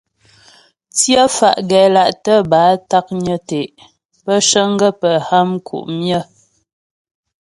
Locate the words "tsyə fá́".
0.95-1.53